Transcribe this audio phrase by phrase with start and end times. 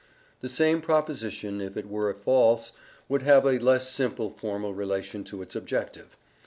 [0.39, 2.71] The same proposition, if it were false,
[3.07, 6.17] would have a less simple formal relation to its objective.